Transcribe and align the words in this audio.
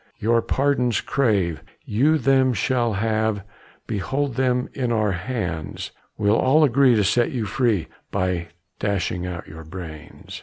"Your 0.17 0.41
pardons 0.41 0.99
crave, 0.99 1.61
you 1.85 2.17
them 2.17 2.53
shall 2.55 2.93
have, 2.93 3.43
Behold 3.85 4.33
them 4.33 4.67
in 4.73 4.91
our 4.91 5.11
hands; 5.11 5.91
We'll 6.17 6.37
all 6.39 6.63
agree 6.63 6.95
to 6.95 7.03
set 7.03 7.29
you 7.29 7.45
free, 7.45 7.87
By 8.09 8.47
dashing 8.79 9.27
out 9.27 9.47
your 9.47 9.63
brains. 9.63 10.39